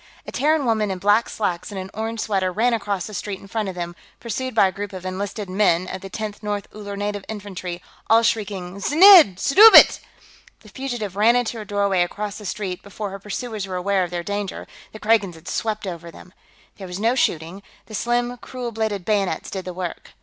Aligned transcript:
A 0.25 0.31
Terran 0.31 0.65
woman, 0.65 0.89
in 0.89 0.97
black 0.97 1.29
slacks 1.29 1.71
and 1.71 1.79
an 1.79 1.91
orange 1.93 2.21
sweater, 2.21 2.51
ran 2.51 2.73
across 2.73 3.05
the 3.05 3.13
street 3.13 3.39
in 3.39 3.45
front 3.47 3.69
of 3.69 3.75
them, 3.75 3.95
pursued 4.19 4.55
by 4.55 4.67
a 4.67 4.71
group 4.71 4.93
of 4.93 5.05
enlisted 5.05 5.47
"men" 5.47 5.87
of 5.87 6.01
the 6.01 6.09
Tenth 6.09 6.41
North 6.41 6.67
Uller 6.73 6.97
Native 6.97 7.23
Infantry, 7.27 7.83
all 8.09 8.23
shrieking 8.23 8.77
"Znidd 8.81 9.37
suddabit!" 9.39 9.99
The 10.61 10.69
fugitive 10.69 11.15
ran 11.15 11.35
into 11.35 11.59
a 11.61 11.65
doorway 11.65 12.01
across 12.01 12.39
the 12.39 12.47
street; 12.47 12.81
before 12.81 13.11
her 13.11 13.19
pursuers 13.19 13.67
were 13.67 13.75
aware 13.75 14.03
of 14.03 14.09
their 14.09 14.23
danger, 14.23 14.65
the 14.91 14.97
Kragans 14.97 15.35
had 15.35 15.47
swept 15.47 15.85
over 15.85 16.09
them. 16.09 16.33
There 16.77 16.87
was 16.87 16.99
no 16.99 17.13
shooting; 17.13 17.61
the 17.85 17.93
slim, 17.93 18.37
cruel 18.37 18.71
bladed 18.71 19.05
bayonets 19.05 19.51
did 19.51 19.65
the 19.65 19.71
work. 19.75 20.13